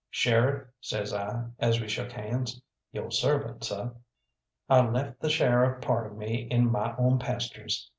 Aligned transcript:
"Sheriff," 0.09 0.67
says 0.79 1.13
I, 1.13 1.45
as 1.59 1.79
we 1.79 1.87
shook 1.87 2.11
hands, 2.11 2.59
"yo' 2.91 3.09
servant, 3.11 3.63
seh." 3.65 3.89
"I 4.67 4.81
left 4.81 5.19
the 5.19 5.29
sheriff 5.29 5.79
part 5.79 6.07
of 6.07 6.17
me 6.17 6.47
in 6.49 6.71
my 6.71 6.95
own 6.97 7.19
pastures." 7.19 7.87